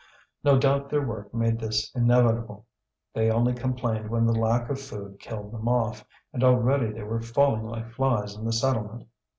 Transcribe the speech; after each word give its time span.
No 0.43 0.57
doubt 0.57 0.89
their 0.89 1.05
work 1.05 1.31
made 1.31 1.59
this 1.59 1.91
inevitable; 1.93 2.65
they 3.13 3.29
only 3.29 3.53
complained 3.53 4.09
when 4.09 4.25
the 4.25 4.33
lack 4.33 4.67
of 4.71 4.81
food 4.81 5.19
killed 5.19 5.51
them 5.53 5.67
off; 5.67 6.03
and 6.33 6.43
already 6.43 6.91
they 6.91 7.03
were 7.03 7.21
falling 7.21 7.65
like 7.65 7.91
flies 7.91 8.33
in 8.35 8.43
the 8.43 8.51
settlement. 8.51 9.07